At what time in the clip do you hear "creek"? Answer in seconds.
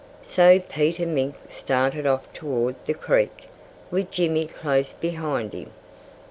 2.95-3.47